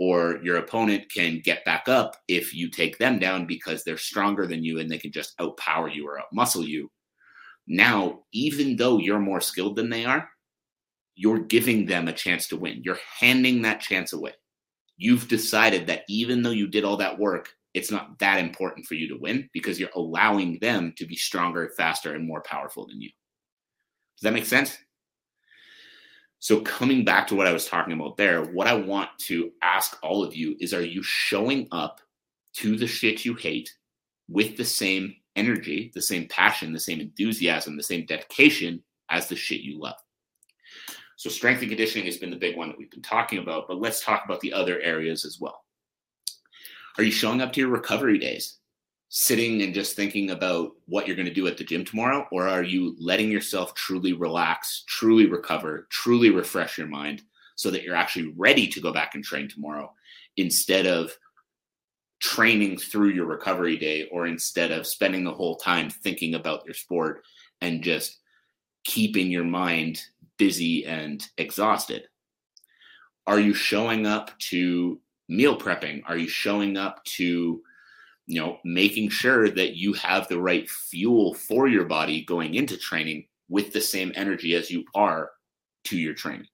Or 0.00 0.40
your 0.42 0.56
opponent 0.56 1.04
can 1.08 1.40
get 1.44 1.64
back 1.64 1.88
up 1.88 2.16
if 2.26 2.52
you 2.52 2.68
take 2.68 2.98
them 2.98 3.20
down 3.20 3.46
because 3.46 3.84
they're 3.84 3.96
stronger 3.96 4.44
than 4.44 4.64
you 4.64 4.80
and 4.80 4.90
they 4.90 4.98
can 4.98 5.12
just 5.12 5.38
outpower 5.38 5.94
you 5.94 6.08
or 6.08 6.18
outmuscle 6.18 6.66
you. 6.66 6.90
Now, 7.68 8.24
even 8.32 8.74
though 8.74 8.98
you're 8.98 9.20
more 9.20 9.40
skilled 9.40 9.76
than 9.76 9.88
they 9.88 10.04
are, 10.04 10.28
you're 11.14 11.38
giving 11.38 11.86
them 11.86 12.08
a 12.08 12.12
chance 12.12 12.48
to 12.48 12.56
win. 12.56 12.82
You're 12.84 12.98
handing 13.20 13.62
that 13.62 13.78
chance 13.78 14.12
away. 14.12 14.32
You've 14.96 15.28
decided 15.28 15.86
that 15.86 16.02
even 16.08 16.42
though 16.42 16.50
you 16.50 16.66
did 16.66 16.84
all 16.84 16.96
that 16.96 17.20
work, 17.20 17.50
it's 17.76 17.90
not 17.90 18.18
that 18.20 18.40
important 18.40 18.86
for 18.86 18.94
you 18.94 19.06
to 19.06 19.18
win 19.20 19.50
because 19.52 19.78
you're 19.78 19.90
allowing 19.94 20.58
them 20.60 20.94
to 20.96 21.04
be 21.04 21.14
stronger, 21.14 21.70
faster, 21.76 22.14
and 22.14 22.26
more 22.26 22.40
powerful 22.40 22.86
than 22.86 23.02
you. 23.02 23.10
Does 24.16 24.22
that 24.22 24.32
make 24.32 24.46
sense? 24.46 24.78
So, 26.38 26.62
coming 26.62 27.04
back 27.04 27.26
to 27.26 27.34
what 27.34 27.46
I 27.46 27.52
was 27.52 27.66
talking 27.66 27.92
about 27.92 28.16
there, 28.16 28.42
what 28.42 28.66
I 28.66 28.72
want 28.72 29.10
to 29.26 29.52
ask 29.62 29.98
all 30.02 30.24
of 30.24 30.34
you 30.34 30.56
is 30.58 30.72
are 30.72 30.80
you 30.80 31.02
showing 31.02 31.68
up 31.70 32.00
to 32.54 32.78
the 32.78 32.86
shit 32.86 33.26
you 33.26 33.34
hate 33.34 33.70
with 34.26 34.56
the 34.56 34.64
same 34.64 35.14
energy, 35.36 35.92
the 35.94 36.00
same 36.00 36.26
passion, 36.28 36.72
the 36.72 36.80
same 36.80 37.00
enthusiasm, 37.00 37.76
the 37.76 37.82
same 37.82 38.06
dedication 38.06 38.82
as 39.10 39.28
the 39.28 39.36
shit 39.36 39.60
you 39.60 39.78
love? 39.78 39.96
So 41.16 41.28
strength 41.28 41.60
and 41.60 41.68
conditioning 41.68 42.06
has 42.06 42.16
been 42.16 42.30
the 42.30 42.36
big 42.36 42.56
one 42.56 42.68
that 42.68 42.78
we've 42.78 42.90
been 42.90 43.02
talking 43.02 43.38
about, 43.38 43.68
but 43.68 43.80
let's 43.80 44.02
talk 44.02 44.24
about 44.24 44.40
the 44.40 44.54
other 44.54 44.80
areas 44.80 45.26
as 45.26 45.38
well. 45.38 45.65
Are 46.98 47.04
you 47.04 47.10
showing 47.10 47.42
up 47.42 47.52
to 47.52 47.60
your 47.60 47.68
recovery 47.68 48.18
days, 48.18 48.56
sitting 49.10 49.62
and 49.62 49.74
just 49.74 49.96
thinking 49.96 50.30
about 50.30 50.72
what 50.86 51.06
you're 51.06 51.16
going 51.16 51.28
to 51.28 51.34
do 51.34 51.46
at 51.46 51.58
the 51.58 51.64
gym 51.64 51.84
tomorrow? 51.84 52.26
Or 52.32 52.48
are 52.48 52.62
you 52.62 52.96
letting 52.98 53.30
yourself 53.30 53.74
truly 53.74 54.14
relax, 54.14 54.84
truly 54.88 55.26
recover, 55.26 55.86
truly 55.90 56.30
refresh 56.30 56.78
your 56.78 56.86
mind 56.86 57.22
so 57.54 57.70
that 57.70 57.82
you're 57.82 57.94
actually 57.94 58.32
ready 58.36 58.66
to 58.68 58.80
go 58.80 58.92
back 58.92 59.14
and 59.14 59.22
train 59.22 59.48
tomorrow 59.48 59.92
instead 60.38 60.86
of 60.86 61.16
training 62.20 62.78
through 62.78 63.10
your 63.10 63.26
recovery 63.26 63.76
day 63.76 64.08
or 64.10 64.26
instead 64.26 64.72
of 64.72 64.86
spending 64.86 65.22
the 65.22 65.34
whole 65.34 65.56
time 65.56 65.90
thinking 65.90 66.34
about 66.34 66.64
your 66.64 66.74
sport 66.74 67.24
and 67.60 67.82
just 67.82 68.20
keeping 68.84 69.30
your 69.30 69.44
mind 69.44 70.00
busy 70.38 70.86
and 70.86 71.26
exhausted? 71.36 72.04
Are 73.26 73.40
you 73.40 73.52
showing 73.52 74.06
up 74.06 74.30
to 74.38 74.98
meal 75.28 75.58
prepping? 75.58 76.02
Are 76.06 76.16
you 76.16 76.28
showing 76.28 76.76
up 76.76 77.04
to, 77.04 77.62
you 78.26 78.40
know, 78.40 78.58
making 78.64 79.10
sure 79.10 79.48
that 79.48 79.76
you 79.76 79.92
have 79.94 80.28
the 80.28 80.40
right 80.40 80.68
fuel 80.68 81.34
for 81.34 81.68
your 81.68 81.84
body 81.84 82.24
going 82.24 82.54
into 82.54 82.76
training 82.76 83.26
with 83.48 83.72
the 83.72 83.80
same 83.80 84.12
energy 84.14 84.54
as 84.54 84.70
you 84.70 84.84
are 84.94 85.30
to 85.84 85.96
your 85.96 86.14
training? 86.14 86.48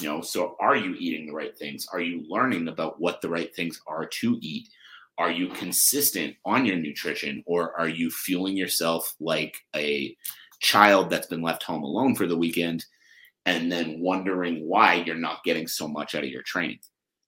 You 0.00 0.08
know, 0.08 0.20
so 0.20 0.56
are 0.60 0.76
you 0.76 0.94
eating 0.98 1.26
the 1.26 1.34
right 1.34 1.56
things? 1.56 1.86
Are 1.92 2.00
you 2.00 2.24
learning 2.28 2.68
about 2.68 3.00
what 3.00 3.20
the 3.20 3.28
right 3.28 3.54
things 3.54 3.80
are 3.86 4.06
to 4.06 4.38
eat? 4.40 4.68
Are 5.18 5.30
you 5.30 5.48
consistent 5.48 6.34
on 6.44 6.64
your 6.64 6.76
nutrition 6.76 7.42
or 7.46 7.78
are 7.78 7.88
you 7.88 8.10
fueling 8.10 8.56
yourself 8.56 9.14
like 9.20 9.56
a 9.76 10.16
child 10.60 11.10
that's 11.10 11.26
been 11.26 11.42
left 11.42 11.62
home 11.62 11.82
alone 11.82 12.14
for 12.14 12.26
the 12.26 12.36
weekend 12.36 12.84
and 13.44 13.70
then 13.70 14.00
wondering 14.00 14.66
why 14.66 14.94
you're 14.94 15.16
not 15.16 15.44
getting 15.44 15.66
so 15.66 15.88
much 15.88 16.14
out 16.14 16.24
of 16.24 16.30
your 16.30 16.42
training. 16.42 16.78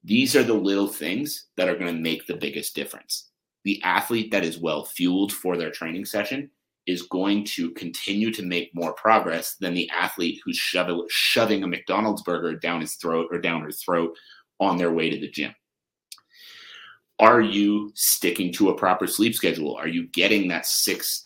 These 0.04 0.36
are 0.36 0.42
the 0.42 0.52
little 0.52 0.86
things 0.86 1.46
that 1.56 1.68
are 1.68 1.76
going 1.76 1.94
to 1.94 2.00
make 2.00 2.26
the 2.26 2.36
biggest 2.36 2.74
difference. 2.74 3.30
The 3.64 3.82
athlete 3.82 4.30
that 4.32 4.44
is 4.44 4.58
well 4.58 4.84
fueled 4.84 5.32
for 5.32 5.56
their 5.56 5.70
training 5.70 6.04
session 6.04 6.50
is 6.86 7.02
going 7.02 7.44
to 7.44 7.70
continue 7.70 8.30
to 8.32 8.42
make 8.42 8.74
more 8.74 8.92
progress 8.92 9.56
than 9.56 9.72
the 9.72 9.88
athlete 9.88 10.42
who's 10.44 10.58
shoving 10.58 11.64
a 11.64 11.66
McDonald's 11.66 12.22
burger 12.22 12.54
down 12.58 12.82
his 12.82 12.96
throat 12.96 13.28
or 13.30 13.38
down 13.38 13.62
her 13.62 13.72
throat 13.72 14.14
on 14.60 14.76
their 14.76 14.92
way 14.92 15.08
to 15.08 15.18
the 15.18 15.30
gym. 15.30 15.54
Are 17.18 17.40
you 17.40 17.90
sticking 17.94 18.52
to 18.54 18.68
a 18.68 18.76
proper 18.76 19.06
sleep 19.06 19.34
schedule? 19.34 19.74
Are 19.76 19.88
you 19.88 20.08
getting 20.08 20.48
that 20.48 20.66
six 20.66 21.24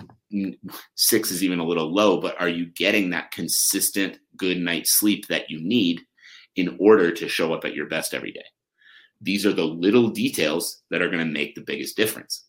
six 0.95 1.33
is 1.33 1.43
even 1.43 1.59
a 1.59 1.65
little 1.65 1.93
low 1.93 2.21
but 2.21 2.39
are 2.39 2.51
you 2.51 2.67
getting 2.67 3.11
that 3.11 3.31
consistent 3.31 4.19
good 4.37 4.59
night's 4.59 4.99
sleep 4.99 5.27
that 5.27 5.49
you 5.49 5.59
need 5.61 6.03
in 6.57 6.77
order 6.79 7.11
to 7.11 7.29
show 7.29 7.55
up 7.55 7.65
at 7.65 7.75
your 7.75 7.87
best 7.87 8.13
every 8.13 8.31
day 8.31 8.45
these 9.21 9.45
are 9.45 9.53
the 9.53 9.65
little 9.65 10.09
details 10.09 10.83
that 10.91 11.03
are 11.03 11.11
going 11.11 11.25
to 11.25 11.33
make 11.33 11.55
the 11.55 11.61
biggest 11.61 11.97
difference 11.97 12.47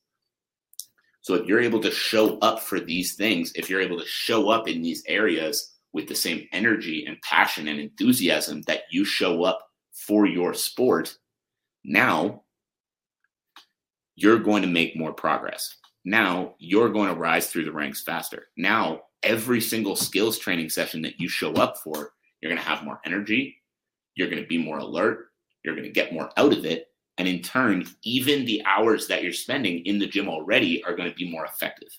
so 1.21 1.35
if 1.35 1.45
you're 1.47 1.61
able 1.61 1.81
to 1.81 1.91
show 1.91 2.38
up 2.39 2.59
for 2.59 2.79
these 2.79 3.15
things 3.15 3.51
if 3.55 3.69
you're 3.69 3.81
able 3.81 3.99
to 3.99 4.05
show 4.05 4.49
up 4.49 4.67
in 4.67 4.81
these 4.81 5.03
areas 5.07 5.75
with 5.93 6.07
the 6.07 6.15
same 6.15 6.47
energy 6.51 7.05
and 7.07 7.21
passion 7.21 7.67
and 7.67 7.79
enthusiasm 7.79 8.61
that 8.63 8.83
you 8.91 9.03
show 9.03 9.43
up 9.43 9.59
for 9.91 10.25
your 10.25 10.53
sport 10.53 11.17
now 11.83 12.43
you're 14.19 14.39
going 14.39 14.61
to 14.61 14.67
make 14.67 14.97
more 14.97 15.13
progress. 15.13 15.77
Now 16.03 16.55
you're 16.59 16.89
going 16.89 17.07
to 17.07 17.19
rise 17.19 17.47
through 17.47 17.63
the 17.63 17.71
ranks 17.71 18.01
faster. 18.01 18.47
Now, 18.57 19.03
every 19.23 19.61
single 19.61 19.95
skills 19.95 20.38
training 20.38 20.69
session 20.69 21.01
that 21.03 21.19
you 21.21 21.29
show 21.29 21.53
up 21.53 21.77
for, 21.77 22.11
you're 22.41 22.51
going 22.51 22.61
to 22.61 22.69
have 22.69 22.83
more 22.83 22.99
energy. 23.05 23.61
You're 24.15 24.29
going 24.29 24.41
to 24.41 24.47
be 24.47 24.57
more 24.57 24.79
alert. 24.79 25.28
You're 25.63 25.75
going 25.75 25.87
to 25.87 25.91
get 25.91 26.13
more 26.13 26.29
out 26.37 26.53
of 26.53 26.65
it. 26.65 26.87
And 27.17 27.27
in 27.27 27.41
turn, 27.41 27.85
even 28.03 28.45
the 28.45 28.63
hours 28.65 29.07
that 29.07 29.23
you're 29.23 29.33
spending 29.33 29.85
in 29.85 29.99
the 29.99 30.07
gym 30.07 30.29
already 30.29 30.83
are 30.83 30.95
going 30.95 31.09
to 31.09 31.15
be 31.15 31.29
more 31.29 31.45
effective. 31.45 31.89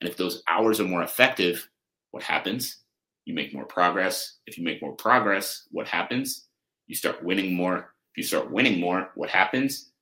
And 0.00 0.08
if 0.08 0.16
those 0.16 0.42
hours 0.48 0.80
are 0.80 0.84
more 0.84 1.02
effective, 1.02 1.68
what 2.10 2.22
happens? 2.22 2.78
You 3.24 3.34
make 3.34 3.54
more 3.54 3.66
progress. 3.66 4.38
If 4.46 4.56
you 4.56 4.64
make 4.64 4.82
more 4.82 4.94
progress, 4.94 5.68
what 5.70 5.86
happens? 5.86 6.46
You 6.86 6.94
start 6.94 7.22
winning 7.22 7.54
more. 7.54 7.94
If 8.12 8.16
you 8.16 8.22
start 8.22 8.50
winning 8.50 8.80
more, 8.80 9.10
what 9.14 9.30
happens? 9.30 9.92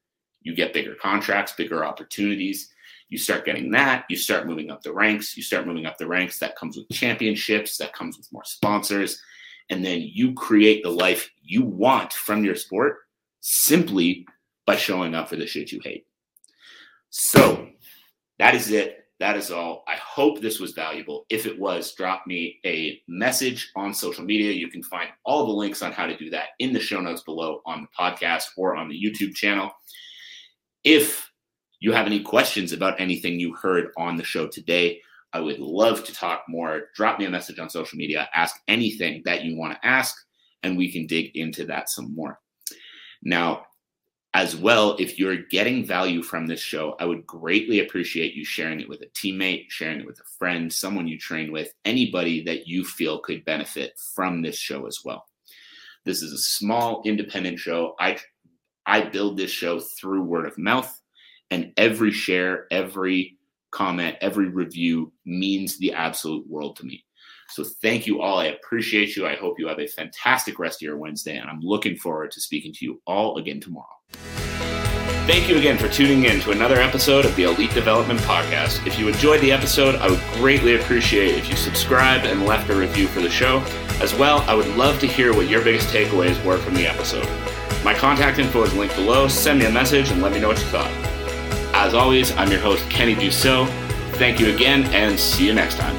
you 0.43 0.55
get 0.55 0.73
bigger 0.73 0.95
contracts, 0.95 1.53
bigger 1.53 1.85
opportunities. 1.85 2.73
You 3.09 3.19
start 3.19 3.45
getting 3.45 3.71
that, 3.73 4.05
you 4.09 4.17
start 4.17 4.47
moving 4.47 4.71
up 4.71 4.83
the 4.83 4.93
ranks, 4.93 5.37
you 5.37 5.43
start 5.43 5.67
moving 5.67 5.87
up 5.87 5.99
the 5.99 6.07
ranks. 6.07 6.39
That 6.39 6.57
comes 6.57 6.77
with 6.77 6.89
championships, 6.91 7.77
that 7.79 7.93
comes 7.93 8.17
with 8.17 8.33
more 8.33 8.45
sponsors. 8.45 9.21
And 9.71 9.85
then 9.85 10.03
you 10.03 10.35
create 10.35 10.83
the 10.83 10.91
life 10.91 11.31
you 11.43 11.65
want 11.65 12.13
from 12.13 12.45
your 12.45 12.57
sport 12.57 12.99
simply 13.41 14.27
by 14.67 14.77
showing 14.77 15.15
up 15.15 15.29
for 15.29 15.37
the 15.37 15.47
shit 15.47 15.73
you 15.73 15.81
hate. 15.83 16.07
So 17.11 17.69
that 18.39 18.55
is 18.55 18.71
it. 18.71 18.97
That 19.21 19.37
is 19.37 19.51
all. 19.51 19.85
I 19.87 19.97
hope 19.97 20.41
this 20.41 20.61
was 20.61 20.73
valuable. 20.73 21.27
If 21.29 21.45
it 21.45 21.59
was, 21.59 21.93
drop 21.93 22.27
me 22.27 22.59
a 22.65 23.03
message 23.07 23.71
on 23.77 23.93
social 23.93 24.25
media. 24.25 24.53
You 24.53 24.69
can 24.69 24.83
find 24.83 25.11
all 25.25 25.47
the 25.47 25.53
links 25.53 25.83
on 25.83 25.93
how 25.93 26.07
to 26.07 26.17
do 26.17 26.31
that 26.31 26.49
in 26.59 26.73
the 26.73 26.81
show 26.81 27.01
notes 27.01 27.23
below 27.23 27.61
on 27.67 27.83
the 27.83 27.89
podcast 27.99 28.45
or 28.57 28.77
on 28.77 28.89
the 28.89 28.99
YouTube 28.99 29.35
channel. 29.35 29.71
If 30.85 31.31
you 31.81 31.93
have 31.93 32.07
any 32.07 32.21
questions 32.21 32.73
about 32.73 32.99
anything 32.99 33.39
you 33.39 33.55
heard 33.55 33.91
on 33.99 34.17
the 34.17 34.25
show 34.25 34.47
today, 34.47 35.03
I 35.33 35.41
would 35.41 35.59
love 35.59 36.05
to 36.05 36.13
talk 36.13 36.45
more. 36.49 36.89
Drop 36.95 37.19
me 37.19 37.25
a 37.25 37.31
message 37.31 37.59
on 37.59 37.71
social 37.71 37.99
media. 37.99 38.29
Ask 38.35 38.57
anything 38.69 39.23
that 39.25 39.45
you 39.45 39.57
want 39.57 39.75
to 39.75 39.87
ask, 39.87 40.17
and 40.63 40.77
we 40.77 40.91
can 40.91 41.07
dig 41.07 41.37
into 41.37 41.65
that 41.67 41.89
some 41.89 42.15
more. 42.15 42.41
Now, 43.23 43.67
as 44.33 44.55
well, 44.57 44.97
if 45.01 45.19
you're 45.19 45.43
getting 45.51 45.85
value 45.85 46.23
from 46.23 46.47
this 46.47 46.61
show, 46.61 46.95
I 47.01 47.05
would 47.05 47.27
greatly 47.27 47.81
appreciate 47.81 48.35
you 48.35 48.45
sharing 48.45 48.81
it 48.81 48.89
with 48.89 49.03
a 49.03 49.07
teammate, 49.07 49.67
sharing 49.71 50.01
it 50.01 50.07
with 50.07 50.21
a 50.21 50.31
friend, 50.39 50.73
someone 50.73 51.09
you 51.09 51.19
train 51.19 51.51
with, 51.51 51.75
anybody 51.85 52.45
that 52.45 52.69
you 52.69 52.85
feel 52.85 53.19
could 53.19 53.45
benefit 53.45 53.99
from 54.15 54.41
this 54.41 54.57
show 54.57 54.87
as 54.87 55.01
well. 55.05 55.27
This 56.05 56.23
is 56.23 56.33
a 56.33 56.39
small 56.39 57.03
independent 57.05 57.59
show. 57.59 57.95
I 57.99 58.19
I 58.87 59.03
build 59.03 59.37
this 59.37 59.51
show 59.51 59.81
through 59.81 60.23
word 60.23 60.47
of 60.47 60.57
mouth, 60.57 61.01
and 61.51 61.73
every 61.77 62.13
share, 62.13 62.67
every 62.71 63.39
comment, 63.71 64.17
every 64.21 64.49
review 64.49 65.13
means 65.25 65.79
the 65.79 65.93
absolute 65.93 66.49
world 66.49 66.77
to 66.77 66.85
me. 66.85 67.05
So 67.51 67.65
thank 67.65 68.07
you 68.07 68.21
all. 68.21 68.39
I 68.39 68.47
appreciate 68.47 69.17
you. 69.17 69.27
I 69.27 69.35
hope 69.35 69.59
you 69.59 69.67
have 69.67 69.81
a 69.81 69.87
fantastic 69.87 70.59
rest 70.59 70.81
of 70.81 70.87
your 70.87 70.99
Wednesday, 70.99 71.37
and 71.37 71.51
I'm 71.51 71.61
looking 71.61 71.97
forward 71.97 72.31
to 72.33 72.41
speaking 72.41 72.73
to 72.75 72.85
you 72.85 73.03
all 73.07 73.39
again 73.39 73.61
tomorrow. 73.61 73.87
Thank 75.27 75.49
you 75.49 75.59
again 75.59 75.79
for 75.79 75.89
tuning 75.89 76.25
in 76.25 76.41
to 76.41 76.51
another 76.51 76.77
episode 76.77 77.25
of 77.25 77.37
the 77.37 77.45
Elite 77.45 77.73
Development 77.73 78.19
Podcast. 78.21 78.85
If 78.87 78.99
you 78.99 79.09
enjoyed 79.09 79.41
the 79.41 79.53
episode, 79.53 79.95
I 79.97 80.11
would 80.11 80.21
greatly 80.35 80.77
appreciate 80.77 81.37
if 81.37 81.49
you 81.49 81.57
subscribed 81.57 82.25
and 82.25 82.47
left 82.47 82.71
a 82.71 82.75
review 82.75 83.07
for 83.07 83.21
the 83.21 83.31
show. 83.31 83.59
As 84.01 84.15
well, 84.15 84.41
I 84.49 84.55
would 84.55 84.69
love 84.77 84.99
to 85.01 85.07
hear 85.07 85.35
what 85.35 85.49
your 85.49 85.63
biggest 85.63 85.89
takeaways 85.89 86.43
were 86.45 86.59
from 86.59 86.75
the 86.75 86.87
episode. 86.87 87.29
My 87.85 87.95
contact 87.95 88.39
info 88.39 88.63
is 88.63 88.75
linked 88.75 88.97
below. 88.97 89.29
Send 89.29 89.59
me 89.59 89.67
a 89.67 89.71
message 89.71 90.11
and 90.11 90.21
let 90.21 90.33
me 90.33 90.41
know 90.41 90.49
what 90.49 90.59
you 90.59 90.67
thought. 90.67 91.10
As 91.83 91.95
always, 91.95 92.31
I'm 92.37 92.51
your 92.51 92.61
host, 92.61 92.91
Kenny 92.91 93.15
Dussault. 93.15 93.67
Thank 94.17 94.39
you 94.39 94.55
again, 94.55 94.85
and 94.93 95.19
see 95.19 95.47
you 95.47 95.55
next 95.55 95.79
time. 95.79 95.97